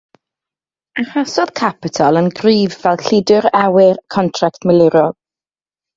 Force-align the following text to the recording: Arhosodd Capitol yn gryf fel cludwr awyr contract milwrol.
Arhosodd 1.01 1.51
Capitol 1.59 2.17
yn 2.23 2.31
gryf 2.41 2.79
fel 2.85 2.99
cludwr 3.03 3.49
awyr 3.63 4.03
contract 4.17 4.71
milwrol. 4.71 5.15